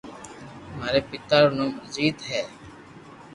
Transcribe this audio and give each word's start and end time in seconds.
ماري 0.77 1.01
پيتا 1.09 1.35
رو 1.41 1.49
نوم 1.57 1.71
اجيت 1.83 2.17
ھي 2.29 2.41